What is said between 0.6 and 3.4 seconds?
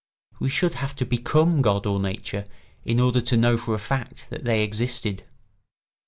have to become God or Nature in order to